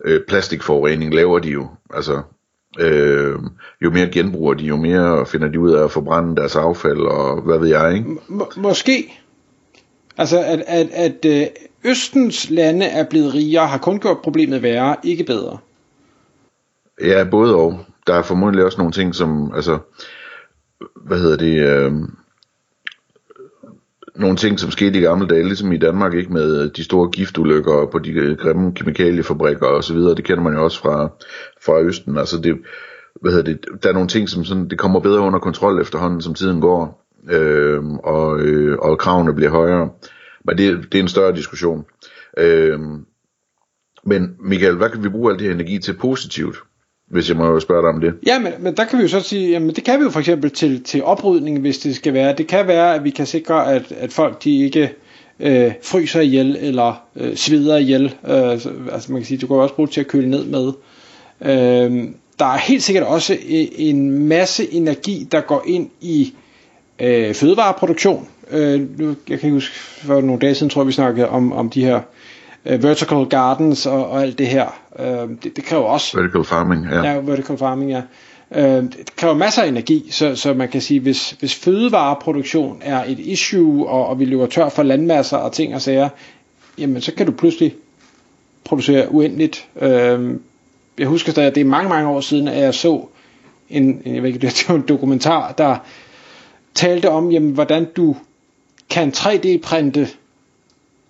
øh, 0.04 0.20
plastikforurening 0.28 1.14
laver 1.14 1.38
de 1.38 1.50
jo. 1.50 1.68
Altså, 1.94 2.22
øh, 2.78 3.38
jo 3.82 3.90
mere 3.90 4.06
genbruger 4.06 4.54
de, 4.54 4.64
jo 4.64 4.76
mere 4.76 5.26
finder 5.26 5.48
de 5.48 5.60
ud 5.60 5.72
af 5.72 5.84
at 5.84 5.90
forbrænde 5.90 6.36
deres 6.36 6.56
affald, 6.56 7.00
og 7.00 7.40
hvad 7.42 7.58
ved 7.58 7.68
jeg, 7.68 7.94
ikke? 7.94 8.10
Må, 8.28 8.50
måske. 8.56 9.12
Altså, 10.18 10.38
at, 10.38 10.62
at, 10.66 10.88
at 10.92 11.24
øh, 11.24 11.46
Østens 11.84 12.50
lande 12.50 12.86
er 12.86 13.04
blevet 13.10 13.34
rigere, 13.34 13.66
har 13.66 13.78
kun 13.78 13.98
gjort 13.98 14.18
problemet 14.22 14.62
værre, 14.62 14.96
ikke 15.02 15.24
bedre. 15.24 15.58
Ja, 17.00 17.24
både 17.24 17.54
og. 17.54 17.80
Der 18.06 18.14
er 18.14 18.22
formodentlig 18.22 18.64
også 18.64 18.78
nogle 18.78 18.92
ting, 18.92 19.14
som, 19.14 19.52
altså, 19.54 19.78
hvad 21.06 21.18
hedder 21.18 21.36
det, 21.36 21.56
øh, 21.60 21.92
nogle 24.18 24.36
ting, 24.36 24.60
som 24.60 24.70
skete 24.70 24.98
i 24.98 25.02
gamle 25.02 25.26
dage, 25.26 25.42
ligesom 25.42 25.72
i 25.72 25.78
Danmark, 25.78 26.14
ikke 26.14 26.32
med 26.32 26.62
øh, 26.62 26.70
de 26.76 26.84
store 26.84 27.10
giftulykker 27.10 27.86
på 27.92 27.98
de 27.98 28.10
øh, 28.10 28.36
grimme 28.36 28.74
kemikaliefabrikker 28.74 29.66
og 29.66 29.84
så 29.84 29.94
videre. 29.94 30.14
Det 30.14 30.24
kender 30.24 30.42
man 30.42 30.54
jo 30.54 30.64
også 30.64 30.80
fra, 30.80 31.08
fra 31.62 31.80
Østen. 31.80 32.18
Altså 32.18 32.40
det, 32.40 32.58
hvad 33.20 33.32
hedder 33.32 33.52
det, 33.52 33.82
der 33.82 33.88
er 33.88 33.92
nogle 33.92 34.08
ting, 34.08 34.28
som 34.28 34.44
sådan, 34.44 34.68
det 34.68 34.78
kommer 34.78 35.00
bedre 35.00 35.20
under 35.20 35.38
kontrol 35.38 35.80
efterhånden, 35.80 36.22
som 36.22 36.34
tiden 36.34 36.60
går, 36.60 37.06
øh, 37.30 37.84
og, 37.84 38.40
øh, 38.40 38.78
og 38.78 38.98
kravene 38.98 39.34
bliver 39.34 39.50
højere. 39.50 39.90
Men 40.44 40.58
det, 40.58 40.92
det 40.92 40.98
er 40.98 41.02
en 41.02 41.08
større 41.08 41.36
diskussion. 41.36 41.84
Øh, 42.38 42.80
men 44.04 44.36
Michael, 44.40 44.76
hvad 44.76 44.90
kan 44.90 45.04
vi 45.04 45.08
bruge 45.08 45.32
al 45.32 45.38
det 45.38 45.46
her 45.46 45.54
energi 45.54 45.78
til 45.78 45.96
positivt? 45.96 46.56
Hvis 47.10 47.28
jeg 47.28 47.36
må 47.36 47.60
spørge 47.60 47.82
dig 47.82 47.88
om 47.88 48.00
det. 48.00 48.14
Ja, 48.26 48.38
men, 48.38 48.52
men 48.58 48.76
der 48.76 48.84
kan 48.84 48.98
vi 48.98 49.02
jo 49.02 49.08
så 49.08 49.20
sige, 49.20 49.50
jamen 49.50 49.74
det 49.74 49.84
kan 49.84 49.98
vi 49.98 50.04
jo 50.04 50.10
for 50.10 50.20
eksempel 50.20 50.50
til, 50.50 50.82
til 50.82 51.04
oprydning, 51.04 51.60
hvis 51.60 51.78
det 51.78 51.96
skal 51.96 52.14
være. 52.14 52.34
Det 52.38 52.46
kan 52.46 52.66
være, 52.66 52.94
at 52.94 53.04
vi 53.04 53.10
kan 53.10 53.26
sikre, 53.26 53.74
at, 53.74 53.92
at 53.92 54.12
folk 54.12 54.44
de 54.44 54.64
ikke 54.64 54.92
øh, 55.40 55.72
fryser 55.82 56.20
ihjel 56.20 56.56
eller 56.60 57.02
øh, 57.16 57.36
sveder 57.36 57.76
ihjel. 57.76 58.04
Øh, 58.04 58.50
altså 58.92 59.12
man 59.12 59.20
kan 59.20 59.24
sige, 59.24 59.38
du 59.38 59.46
kan 59.46 59.56
også 59.56 59.74
bruge 59.74 59.86
det 59.86 59.94
til 59.94 60.00
at 60.00 60.06
køle 60.06 60.30
ned 60.30 60.44
med. 60.44 60.72
Øh, 61.40 62.08
der 62.38 62.46
er 62.46 62.58
helt 62.58 62.82
sikkert 62.82 63.04
også 63.04 63.36
e, 63.48 63.80
en 63.80 64.28
masse 64.28 64.72
energi, 64.72 65.28
der 65.32 65.40
går 65.40 65.64
ind 65.66 65.90
i 66.00 66.34
øh, 67.00 67.34
fødevareproduktion. 67.34 68.28
Øh, 68.50 68.98
nu, 68.98 69.06
jeg 69.08 69.40
kan 69.40 69.48
ikke 69.48 69.50
huske, 69.50 69.74
for 69.74 70.20
nogle 70.20 70.40
dage 70.40 70.54
siden 70.54 70.70
tror 70.70 70.82
jeg, 70.82 70.86
vi 70.86 70.92
snakkede 70.92 71.28
om, 71.28 71.52
om 71.52 71.70
de 71.70 71.84
her 71.84 72.00
uh, 72.70 72.82
vertical 72.82 73.26
gardens 73.26 73.86
og, 73.86 74.08
og 74.10 74.22
alt 74.22 74.38
det 74.38 74.46
her. 74.46 74.80
Uh, 74.98 75.30
det, 75.42 75.56
det 75.56 75.64
kræver 75.64 75.84
også... 75.84 76.20
Vertical 76.20 76.44
farming, 76.44 76.86
ja. 76.90 77.02
Ja, 77.02 77.18
vertical 77.18 77.58
farming, 77.58 77.90
ja. 77.90 78.02
Uh, 78.50 78.82
det 78.82 79.16
kræver 79.16 79.34
masser 79.34 79.62
af 79.62 79.68
energi, 79.68 80.08
så, 80.10 80.36
så 80.36 80.54
man 80.54 80.68
kan 80.68 80.80
sige, 80.80 81.00
hvis, 81.00 81.30
hvis 81.30 81.54
fødevareproduktion 81.54 82.78
er 82.80 83.04
et 83.04 83.18
issue, 83.18 83.88
og, 83.88 84.06
og 84.06 84.20
vi 84.20 84.24
løber 84.24 84.46
tør 84.46 84.68
for 84.68 84.82
landmasser 84.82 85.36
og 85.36 85.52
ting 85.52 85.74
og 85.74 85.82
sager, 85.82 86.08
jamen 86.78 87.00
så 87.00 87.14
kan 87.14 87.26
du 87.26 87.32
pludselig 87.32 87.74
producere 88.64 89.12
uendeligt. 89.12 89.68
Uh, 89.74 90.36
jeg 90.98 91.06
husker 91.06 91.32
stadig, 91.32 91.46
at 91.46 91.54
det 91.54 91.60
er 91.60 91.64
mange, 91.64 91.88
mange 91.88 92.08
år 92.08 92.20
siden, 92.20 92.48
at 92.48 92.62
jeg 92.62 92.74
så 92.74 93.06
en, 93.70 94.02
jeg 94.04 94.22
ved 94.22 94.28
ikke, 94.28 94.38
det 94.38 94.64
var 94.68 94.74
en 94.74 94.84
dokumentar, 94.88 95.52
der 95.52 95.76
talte 96.74 97.10
om, 97.10 97.32
jamen, 97.32 97.50
hvordan 97.50 97.86
du 97.96 98.16
kan 98.90 99.12
3D-printe 99.16 100.08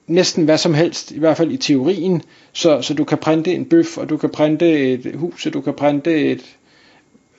næsten 0.06 0.44
hvad 0.44 0.58
som 0.58 0.74
helst, 0.74 1.10
i 1.10 1.18
hvert 1.18 1.36
fald 1.36 1.50
i 1.52 1.56
teorien, 1.56 2.22
så, 2.52 2.82
så 2.82 2.94
du 2.94 3.04
kan 3.04 3.18
printe 3.18 3.54
en 3.54 3.64
bøf, 3.64 3.98
og 3.98 4.08
du 4.08 4.16
kan 4.16 4.30
printe 4.30 4.92
et 4.92 5.14
hus, 5.14 5.46
og 5.46 5.52
du 5.52 5.60
kan 5.60 5.74
printe 5.74 6.30
et, 6.30 6.56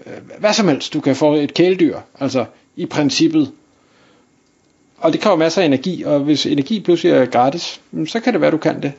øh, 0.05 0.13
hvad 0.39 0.53
som 0.53 0.67
helst, 0.67 0.93
du 0.93 1.01
kan 1.01 1.15
få 1.15 1.33
et 1.33 1.53
kæledyr, 1.53 1.97
altså 2.19 2.45
i 2.75 2.85
princippet. 2.85 3.51
Og 4.97 5.13
det 5.13 5.21
kræver 5.21 5.37
masser 5.37 5.61
af 5.61 5.65
energi, 5.65 6.03
og 6.03 6.19
hvis 6.19 6.45
energi 6.45 6.79
pludselig 6.79 7.11
er 7.11 7.25
gratis, 7.25 7.81
så 8.07 8.19
kan 8.19 8.33
det 8.33 8.41
være, 8.41 8.51
du 8.51 8.57
kan 8.57 8.81
det. 8.81 8.93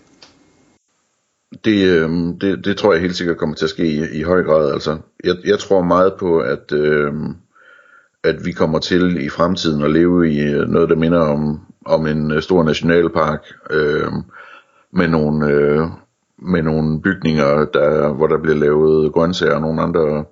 Det, 1.65 1.85
øh, 1.85 2.11
det, 2.41 2.65
det 2.65 2.77
tror 2.77 2.93
jeg 2.93 3.03
helt 3.03 3.17
sikkert 3.17 3.37
kommer 3.37 3.57
til 3.57 3.65
at 3.65 3.71
ske 3.71 3.87
i, 3.87 4.19
i 4.19 4.23
høj 4.23 4.43
grad. 4.43 4.73
Altså, 4.73 4.99
jeg, 5.25 5.37
jeg 5.45 5.59
tror 5.59 5.83
meget 5.83 6.13
på, 6.19 6.39
at, 6.39 6.73
øh, 6.73 7.13
at 8.25 8.37
vi 8.45 8.53
kommer 8.53 8.79
til 8.79 9.25
i 9.25 9.29
fremtiden 9.29 9.83
at 9.83 9.91
leve 9.91 10.33
i 10.33 10.41
øh, 10.41 10.69
noget, 10.69 10.89
der 10.89 10.97
minder 10.97 11.21
om 11.21 11.61
om 11.87 12.07
en 12.07 12.31
øh, 12.31 12.43
stor 12.43 12.63
nationalpark 12.63 13.47
øh, 13.71 14.13
med 14.93 15.09
nogle 15.09 15.47
øh, 15.47 15.81
med 16.43 16.63
nogle 16.63 17.03
bygninger, 17.03 17.65
der, 17.65 18.13
hvor 18.13 18.27
der 18.27 18.39
bliver 18.39 18.57
lavet 18.57 19.13
grøntsager 19.13 19.55
og 19.55 19.61
nogle 19.61 19.83
andre 19.83 20.25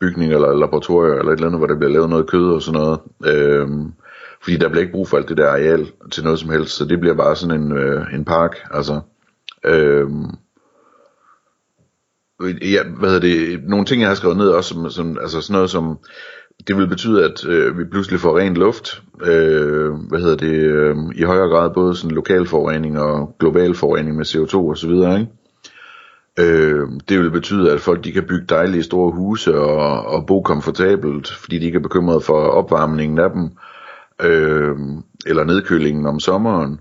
bygninger 0.00 0.34
eller 0.36 0.54
laboratorier 0.54 1.14
eller 1.14 1.32
et 1.32 1.36
eller 1.36 1.46
andet, 1.46 1.60
hvor 1.60 1.66
der 1.66 1.76
bliver 1.76 1.92
lavet 1.92 2.10
noget 2.10 2.26
kød 2.26 2.52
og 2.52 2.62
sådan 2.62 2.80
noget. 2.80 3.00
Øh, 3.26 3.68
fordi 4.42 4.56
der 4.56 4.68
bliver 4.68 4.80
ikke 4.80 4.92
brug 4.92 5.08
for 5.08 5.16
alt 5.16 5.28
det 5.28 5.36
der 5.36 5.48
areal 5.48 5.90
til 6.12 6.24
noget 6.24 6.38
som 6.38 6.50
helst, 6.50 6.76
så 6.76 6.84
det 6.84 7.00
bliver 7.00 7.14
bare 7.14 7.36
sådan 7.36 7.60
en, 7.60 7.72
øh, 7.72 8.14
en 8.14 8.24
park. 8.24 8.56
Altså, 8.70 9.00
øh, 9.64 10.10
ja, 12.62 12.82
hvad 12.98 13.10
hedder 13.10 13.20
det, 13.20 13.68
nogle 13.68 13.86
ting 13.86 14.00
jeg 14.00 14.10
har 14.10 14.14
skrevet 14.14 14.36
ned 14.36 14.48
også, 14.48 14.68
som, 14.68 14.90
som 14.90 15.18
altså 15.20 15.40
sådan 15.40 15.54
noget 15.54 15.70
som 15.70 15.98
det 16.68 16.76
vil 16.76 16.88
betyde, 16.88 17.24
at 17.24 17.46
øh, 17.46 17.78
vi 17.78 17.84
pludselig 17.84 18.20
får 18.20 18.38
ren 18.38 18.54
luft, 18.54 19.02
øh, 19.22 19.90
hvad 19.92 20.20
hedder 20.20 20.36
det, 20.36 20.54
øh, 20.54 20.96
i 21.14 21.22
højere 21.22 21.48
grad 21.48 21.70
både 21.74 21.96
sådan 21.96 22.14
lokal 22.14 22.46
forurening 22.46 22.98
og 23.00 23.36
global 23.38 23.74
forurening 23.74 24.16
med 24.16 24.26
CO2 24.26 24.56
og 24.56 24.78
så 24.78 24.86
videre, 24.88 25.20
ikke? 25.20 25.32
Øh, 26.38 26.88
det 27.08 27.18
vil 27.18 27.30
betyde, 27.30 27.72
at 27.72 27.80
folk 27.80 28.04
de 28.04 28.12
kan 28.12 28.24
bygge 28.24 28.46
dejlige 28.48 28.82
store 28.82 29.12
huse 29.12 29.58
og, 29.58 30.06
og 30.06 30.26
bo 30.26 30.42
komfortabelt, 30.42 31.28
fordi 31.28 31.58
de 31.58 31.66
ikke 31.66 31.76
er 31.76 31.82
bekymret 31.82 32.22
for 32.22 32.40
opvarmningen 32.40 33.18
af 33.18 33.30
dem, 33.30 33.50
øh, 34.22 34.76
eller 35.26 35.44
nedkølingen 35.44 36.06
om 36.06 36.20
sommeren, 36.20 36.80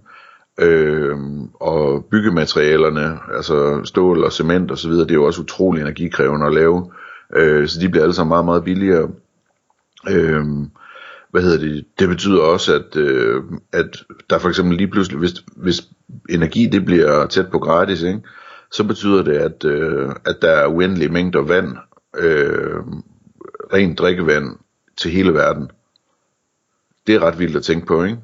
øh, 0.59 1.17
og 1.53 2.05
byggematerialerne, 2.11 3.19
altså 3.35 3.81
stål 3.83 4.23
og 4.23 4.31
cement 4.31 4.71
og 4.71 4.77
så 4.77 4.87
videre, 4.87 5.03
det 5.03 5.11
er 5.11 5.15
jo 5.15 5.25
også 5.25 5.41
utrolig 5.41 5.81
energikrævende 5.81 6.45
at 6.45 6.53
lave, 6.53 6.91
øh, 7.35 7.67
så 7.67 7.79
de 7.79 7.89
bliver 7.89 8.03
alle 8.03 8.13
sammen 8.13 8.29
meget, 8.29 8.45
meget 8.45 8.63
billigere. 8.63 9.09
Øh, 10.09 10.45
hvad 11.31 11.43
hedder 11.43 11.59
det, 11.59 11.85
det 11.99 12.09
betyder 12.09 12.41
også, 12.41 12.75
at, 12.75 12.95
øh, 12.95 13.43
at 13.73 14.03
der 14.29 14.39
for 14.39 14.49
eksempel 14.49 14.77
lige 14.77 14.91
pludselig, 14.91 15.19
hvis, 15.19 15.33
hvis 15.55 15.81
energi 16.29 16.65
det 16.65 16.85
bliver 16.85 17.25
tæt 17.25 17.51
på 17.51 17.59
gratis, 17.59 18.01
ikke, 18.01 18.21
så 18.71 18.83
betyder 18.83 19.23
det, 19.23 19.37
at, 19.37 19.65
øh, 19.65 20.09
at 20.25 20.35
der 20.41 20.49
er 20.49 20.67
uendelige 20.67 21.09
mængder 21.09 21.41
vand, 21.41 21.77
øh, 22.17 22.79
rent 23.73 23.99
drikkevand 23.99 24.45
til 24.97 25.11
hele 25.11 25.33
verden. 25.33 25.71
Det 27.07 27.15
er 27.15 27.23
ret 27.23 27.39
vildt 27.39 27.55
at 27.55 27.63
tænke 27.63 27.85
på, 27.85 28.03
ikke? 28.03 28.17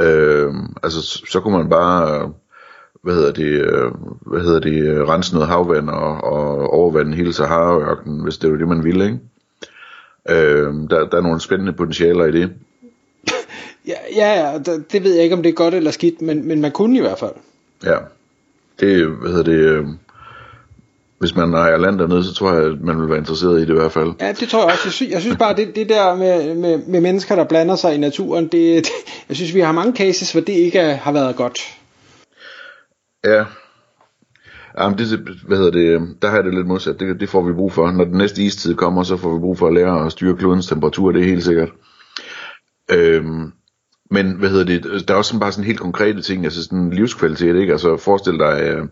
Øh, 0.00 0.54
altså, 0.82 1.22
så 1.30 1.40
kunne 1.40 1.58
man 1.58 1.70
bare, 1.70 2.22
øh, 2.22 2.28
hvad 3.02 3.14
hedder 3.14 3.32
det, 3.32 3.64
øh, 3.66 3.92
hvad 4.26 4.40
hedder 4.40 4.60
det, 4.60 5.08
rense 5.08 5.34
noget 5.34 5.48
havvand 5.48 5.90
og, 5.90 6.24
og 6.24 6.70
overvande 6.70 7.16
hele 7.16 7.32
Sahara-ørkenen, 7.32 8.22
hvis 8.22 8.38
det 8.38 8.50
var 8.50 8.56
det, 8.56 8.68
man 8.68 8.84
ville, 8.84 9.04
ikke? 9.04 9.18
Øh, 10.28 10.74
der, 10.90 11.08
der 11.08 11.16
er 11.16 11.20
nogle 11.20 11.40
spændende 11.40 11.72
potentialer 11.72 12.24
i 12.24 12.32
det. 12.32 12.52
ja, 13.90 13.96
ja, 14.16 14.58
det 14.92 15.04
ved 15.04 15.14
jeg 15.14 15.22
ikke, 15.22 15.36
om 15.36 15.42
det 15.42 15.50
er 15.50 15.54
godt 15.54 15.74
eller 15.74 15.90
skidt, 15.90 16.22
men, 16.22 16.48
men 16.48 16.60
man 16.60 16.72
kunne 16.72 16.98
i 16.98 17.00
hvert 17.00 17.18
fald. 17.18 17.34
Ja, 17.84 17.96
det, 18.80 19.06
hvad 19.06 19.30
hedder 19.30 19.44
det, 19.44 19.58
øh, 19.58 19.86
hvis 21.18 21.36
man 21.36 21.54
ejer 21.54 21.76
land 21.76 21.98
dernede, 21.98 22.24
så 22.24 22.34
tror 22.34 22.52
jeg, 22.52 22.64
at 22.64 22.80
man 22.80 23.00
vil 23.00 23.08
være 23.08 23.18
interesseret 23.18 23.58
i 23.58 23.60
det 23.60 23.70
i 23.70 23.72
hvert 23.72 23.92
fald. 23.92 24.12
Ja, 24.20 24.32
det 24.32 24.48
tror 24.48 24.58
jeg 24.58 24.72
også. 24.72 24.84
Jeg 24.84 24.92
synes, 24.92 25.12
jeg 25.12 25.20
synes 25.20 25.36
bare, 25.36 25.56
det, 25.56 25.76
det 25.76 25.88
der 25.88 26.14
med, 26.14 26.54
med, 26.54 26.78
med 26.86 27.00
mennesker, 27.00 27.34
der 27.34 27.44
blander 27.44 27.76
sig 27.76 27.94
i 27.94 27.98
naturen, 27.98 28.44
det, 28.44 28.84
det, 28.84 28.92
jeg 29.28 29.36
synes, 29.36 29.54
vi 29.54 29.60
har 29.60 29.72
mange 29.72 29.96
cases, 29.96 30.32
hvor 30.32 30.40
det 30.40 30.52
ikke 30.52 30.80
har 30.80 31.12
været 31.12 31.36
godt. 31.36 31.58
Ja, 33.24 33.44
Jamen, 34.78 34.98
det, 34.98 35.18
hvad 35.46 35.56
hedder 35.56 35.70
det, 35.70 36.16
der 36.22 36.28
har 36.28 36.36
jeg 36.36 36.44
det 36.44 36.54
lidt 36.54 36.66
modsat. 36.66 37.00
Det, 37.00 37.20
det 37.20 37.28
får 37.28 37.42
vi 37.42 37.52
brug 37.52 37.72
for. 37.72 37.90
Når 37.90 38.04
den 38.04 38.18
næste 38.18 38.42
istid 38.42 38.74
kommer, 38.74 39.02
så 39.02 39.16
får 39.16 39.34
vi 39.34 39.40
brug 39.40 39.58
for 39.58 39.66
at 39.66 39.74
lære 39.74 40.06
at 40.06 40.12
styre 40.12 40.36
klodens 40.36 40.66
temperatur, 40.66 41.12
det 41.12 41.20
er 41.20 41.26
helt 41.26 41.44
sikkert. 41.44 41.68
Øhm, 42.92 43.52
men 44.10 44.32
hvad 44.32 44.50
hedder 44.50 44.64
det, 44.64 45.08
der 45.08 45.14
er 45.14 45.18
også 45.18 45.28
sådan 45.28 45.40
bare 45.40 45.52
sådan 45.52 45.64
helt 45.64 45.80
konkrete 45.80 46.22
ting, 46.22 46.44
altså 46.44 46.64
sådan 46.64 46.90
livskvalitet, 46.90 47.56
ikke? 47.56 47.72
Altså 47.72 47.96
forestil 47.96 48.38
dig 48.38 48.60
øh, 48.62 48.86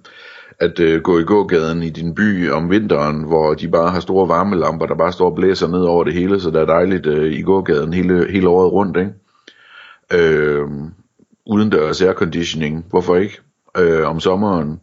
at 0.60 0.80
øh, 0.80 1.02
gå 1.02 1.18
i 1.18 1.24
gågaden 1.24 1.82
i 1.82 1.90
din 1.90 2.14
by 2.14 2.50
om 2.50 2.70
vinteren, 2.70 3.22
hvor 3.22 3.54
de 3.54 3.68
bare 3.68 3.90
har 3.90 4.00
store 4.00 4.28
varmelamper, 4.28 4.86
der 4.86 4.94
bare 4.94 5.12
står 5.12 5.30
og 5.30 5.36
blæser 5.36 5.68
ned 5.68 5.80
over 5.80 6.04
det 6.04 6.14
hele, 6.14 6.40
så 6.40 6.50
der 6.50 6.60
er 6.60 6.66
dejligt 6.66 7.06
øh, 7.06 7.32
i 7.32 7.42
gågaden 7.42 7.92
hele, 7.92 8.32
hele 8.32 8.48
året 8.48 8.72
rundt, 8.72 8.96
ikke? 8.96 9.12
Øhm, 10.12 10.90
uden 11.46 11.70
dørs 11.70 12.02
airconditioning, 12.02 12.86
hvorfor 12.90 13.16
ikke? 13.16 13.40
Øh, 13.78 14.08
om 14.08 14.20
sommeren, 14.20 14.80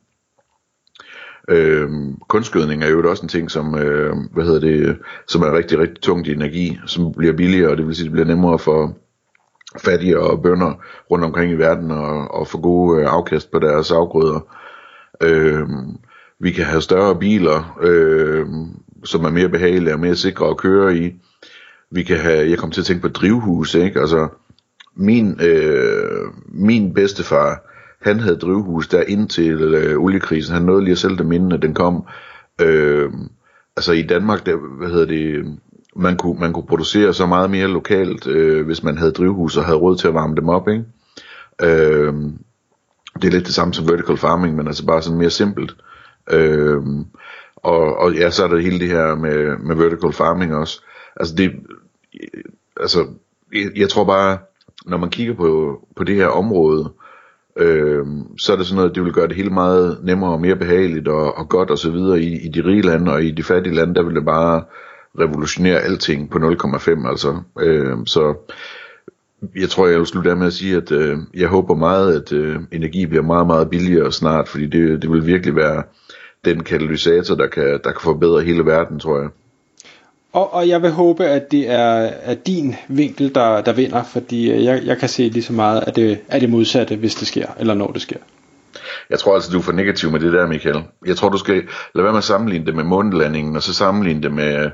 Øh, 1.50 1.90
kunstgødning 2.28 2.84
er 2.84 2.90
jo 2.90 3.10
også 3.10 3.24
en 3.24 3.30
ting, 3.30 3.52
som, 3.52 3.76
øh, 3.76 4.16
hvad 4.34 4.44
hedder 4.46 4.60
det, 4.60 4.98
som 5.28 5.42
er 5.42 5.58
rigtig, 5.58 5.80
rigtig 5.80 6.02
tungt 6.02 6.28
i 6.28 6.32
energi, 6.32 6.80
som 6.86 7.14
bliver 7.18 7.34
billigere, 7.34 7.72
og 7.72 7.78
det 7.78 7.88
vil 7.88 7.96
sige, 7.96 8.04
det 8.04 8.12
bliver 8.12 8.28
nemmere 8.28 8.60
for 8.60 8.98
fattige 9.78 10.20
og 10.20 10.42
bønder 10.42 10.74
rundt 11.12 11.26
omkring 11.26 11.52
i 11.52 11.56
verden 11.56 11.92
og, 11.92 12.34
og 12.34 12.48
få 12.48 12.62
gode 12.62 13.02
øh, 13.02 13.08
afkast 13.14 13.52
på 13.52 13.60
deres 13.60 13.92
afgrøder. 13.92 14.40
Øh, 15.22 15.68
vi 16.40 16.52
kan 16.52 16.66
have 16.66 16.82
større 16.82 17.20
biler, 17.20 17.78
øh, 17.82 18.46
som 19.04 19.26
er 19.26 19.30
mere 19.30 19.50
behagelige 19.50 19.94
og 19.94 20.00
mere 20.00 20.16
sikre 20.16 20.50
at 20.50 20.58
køre 20.58 20.98
i. 20.98 21.14
vi 21.92 22.04
kan 22.04 22.18
have, 22.18 22.50
jeg 22.50 22.58
kom 22.58 22.72
til 22.72 22.82
at 22.82 22.86
tænke 22.86 23.02
på 23.02 23.08
drivhus, 23.08 23.76
ikke? 23.76 24.00
Altså, 24.00 24.28
min, 24.96 25.40
øh, 25.42 26.22
min 26.48 26.94
bedstefar, 26.94 27.75
han 28.06 28.20
havde 28.20 28.38
drivhus 28.38 28.88
der 28.88 29.04
indtil 29.08 29.62
øh, 29.62 30.00
oliekrisen. 30.00 30.54
Han 30.54 30.64
nåede 30.64 30.84
lige 30.84 30.92
at 30.92 30.98
sælge 30.98 31.18
dem 31.18 31.32
inden, 31.32 31.52
at 31.52 31.62
den 31.62 31.74
kom. 31.74 32.06
Øh, 32.62 33.10
altså 33.78 33.92
i 33.92 34.02
Danmark, 34.02 34.46
der, 34.46 34.56
hvad 34.78 34.90
hedder 34.90 35.06
det, 35.06 35.46
man 35.96 36.18
kunne, 36.18 36.40
man 36.40 36.54
kunne 36.54 36.68
producere 36.68 37.14
så 37.14 37.26
meget 37.26 37.50
mere 37.50 37.68
lokalt, 37.68 38.28
øh, 38.28 38.66
hvis 38.66 38.84
man 38.84 38.98
havde 38.98 39.12
drivhus 39.12 39.58
og 39.58 39.66
havde 39.66 39.78
råd 39.78 39.98
til 39.98 40.08
at 40.08 40.14
varme 40.14 40.36
dem 40.36 40.50
op, 40.50 40.68
ikke? 40.68 40.84
Øh, 41.62 42.14
det 43.22 43.28
er 43.28 43.32
lidt 43.32 43.46
det 43.46 43.56
samme 43.56 43.74
som 43.74 43.88
vertical 43.88 44.18
farming, 44.18 44.56
men 44.56 44.68
altså 44.68 44.86
bare 44.86 45.02
sådan 45.02 45.20
mere 45.20 45.30
simpelt. 45.30 45.76
Øh, 46.32 46.82
og, 47.56 47.98
og 47.98 48.14
ja, 48.14 48.30
så 48.30 48.44
er 48.44 48.48
der 48.48 48.58
hele 48.58 48.80
det 48.80 48.88
her 48.88 49.16
med, 49.16 49.58
med 49.58 49.76
vertical 49.76 50.14
farming 50.14 50.56
også. 50.56 50.82
Altså 51.16 51.36
det, 51.36 51.52
altså, 52.80 53.08
jeg, 53.54 53.72
jeg 53.76 53.90
tror 53.90 54.04
bare, 54.04 54.38
når 54.86 54.98
man 54.98 55.10
kigger 55.10 55.34
på, 55.34 55.80
på 55.96 56.04
det 56.04 56.16
her 56.16 56.28
område, 56.28 56.92
øh, 57.60 58.06
så 58.38 58.54
er 58.54 58.58
det 58.58 58.66
sådan 58.66 58.76
noget, 58.76 58.96
det 58.96 59.04
vil 59.04 59.14
gøre 59.14 59.28
det 59.28 59.36
hele 59.36 59.50
meget 59.50 60.00
nemmere 60.04 60.32
og 60.32 60.42
mere 60.42 60.56
behageligt 60.56 61.08
og, 61.08 61.38
og 61.38 61.50
godt 61.50 61.70
og 61.70 61.78
så 61.78 61.92
videre 61.92 62.20
i, 62.20 62.46
i 62.46 62.50
de 62.50 62.66
rige 62.66 62.82
lande, 62.82 63.12
og 63.12 63.24
i 63.24 63.32
de 63.32 63.44
fattige 63.44 63.76
lande, 63.76 63.96
der 63.96 64.04
vil 64.04 64.16
det 64.16 64.26
bare 64.26 64.64
revolutionere 65.20 65.80
alting 65.80 66.30
på 66.30 66.38
0,5 66.38 67.10
altså. 67.10 67.42
Øh, 67.60 67.98
så 68.06 68.36
jeg 69.56 69.70
tror, 69.70 69.88
jeg 69.88 70.00
vil 70.00 70.08
slutte 70.08 70.30
af 70.30 70.38
med 70.38 70.48
at 70.48 70.54
sige, 70.54 70.78
at 70.78 70.92
øh, 70.92 71.18
jeg 71.34 71.48
håber 71.48 71.76
meget, 71.76 72.22
at 72.22 72.34
øh, 72.34 72.60
energi 72.72 73.06
bliver 73.06 73.24
meget, 73.24 73.48
meget 73.48 73.70
billigere 73.70 74.12
snart, 74.12 74.48
fordi 74.48 74.66
det, 74.66 75.02
det 75.02 75.12
vil 75.12 75.28
virkelig 75.28 75.56
være 75.56 75.84
den 76.46 76.64
katalysator, 76.64 77.36
der 77.36 77.48
kan, 77.48 77.64
der 77.84 77.92
kan 77.92 78.02
forbedre 78.02 78.44
hele 78.44 78.66
verden, 78.66 79.00
tror 79.00 79.20
jeg. 79.22 79.30
Og, 80.36 80.54
og 80.54 80.68
jeg 80.68 80.82
vil 80.82 80.92
håbe, 80.92 81.26
at 81.26 81.52
det 81.52 81.72
er, 81.72 82.12
er 82.24 82.34
din 82.34 82.76
vinkel, 82.88 83.36
der, 83.36 83.62
der 83.62 83.74
vinder, 83.74 84.04
fordi 84.04 84.52
øh, 84.52 84.64
jeg, 84.64 84.82
jeg 84.86 84.98
kan 84.98 85.10
se 85.10 85.30
lige 85.30 85.44
så 85.44 85.54
meget 85.54 85.82
af 85.82 85.94
det, 85.94 86.20
af 86.30 86.40
det 86.40 86.50
modsatte, 86.50 86.96
hvis 86.96 87.16
det 87.16 87.28
sker, 87.28 87.48
eller 87.60 87.74
når 87.74 87.88
det 87.88 88.02
sker. 88.02 88.18
Jeg 89.10 89.20
tror 89.20 89.36
altså, 89.36 89.52
du 89.52 89.58
er 89.58 89.62
for 89.62 89.72
negativ 89.72 90.12
med 90.12 90.20
det 90.20 90.34
der, 90.34 90.48
Michael. 90.48 90.84
Jeg 91.06 91.18
tror, 91.18 91.30
du 91.30 91.38
skal 91.38 91.56
lade 91.96 92.04
være 92.04 92.12
med 92.12 92.18
at 92.18 92.24
sammenligne 92.24 92.66
det 92.66 92.76
med 92.76 92.84
månelandingen, 92.84 93.56
og 93.56 93.64
så 93.64 93.74
sammenligne 93.74 94.24
det 94.24 94.32
med, 94.32 94.70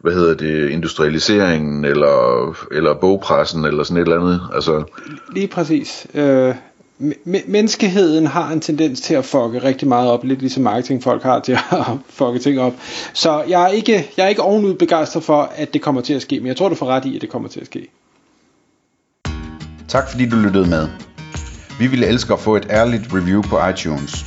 hvad 0.00 0.12
hedder 0.12 0.34
det, 0.34 0.70
industrialiseringen, 0.70 1.84
eller, 1.84 2.56
eller 2.72 2.94
bogpressen, 3.00 3.64
eller 3.64 3.82
sådan 3.82 4.02
et 4.02 4.08
eller 4.08 4.20
andet. 4.20 4.40
Altså... 4.54 4.84
Lige 5.34 5.48
præcis. 5.48 6.06
Øh, 6.14 6.54
menneskeheden 7.46 8.26
har 8.26 8.50
en 8.50 8.60
tendens 8.60 9.00
til 9.00 9.14
at 9.14 9.24
fucke 9.24 9.64
rigtig 9.64 9.88
meget 9.88 10.10
op, 10.10 10.24
lidt 10.24 10.40
ligesom 10.40 10.62
marketingfolk 10.62 11.22
har 11.22 11.40
til 11.40 11.52
at 11.70 11.86
fucke 12.08 12.38
ting 12.38 12.60
op. 12.60 12.72
Så 13.12 13.42
jeg 13.48 13.62
er 13.62 13.68
ikke, 13.68 14.10
jeg 14.16 14.24
er 14.24 14.28
ikke 14.28 14.42
ovenud 14.42 14.74
begejstret 14.74 15.24
for, 15.24 15.52
at 15.56 15.74
det 15.74 15.82
kommer 15.82 16.00
til 16.00 16.14
at 16.14 16.22
ske, 16.22 16.40
men 16.40 16.46
jeg 16.46 16.56
tror, 16.56 16.68
du 16.68 16.74
får 16.74 16.86
ret 16.86 17.04
i, 17.04 17.16
at 17.16 17.22
det 17.22 17.30
kommer 17.30 17.48
til 17.48 17.60
at 17.60 17.66
ske. 17.66 17.86
Tak 19.88 20.10
fordi 20.10 20.28
du 20.28 20.36
lyttede 20.36 20.68
med. 20.68 20.88
Vi 21.78 21.86
ville 21.86 22.06
elske 22.06 22.32
at 22.32 22.40
få 22.40 22.56
et 22.56 22.66
ærligt 22.70 23.14
review 23.14 23.42
på 23.42 23.66
iTunes. 23.66 24.24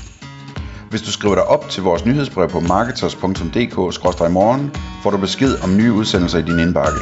Hvis 0.89 1.01
du 1.01 1.11
skriver 1.11 1.35
dig 1.35 1.43
op 1.43 1.69
til 1.69 1.83
vores 1.83 2.05
nyhedsbrev 2.05 2.49
på 2.49 2.59
marketers.dk-morgen, 2.59 4.71
får 5.03 5.11
du 5.11 5.17
besked 5.17 5.63
om 5.63 5.77
nye 5.77 5.93
udsendelser 5.93 6.39
i 6.39 6.41
din 6.41 6.59
indbakke. 6.59 6.99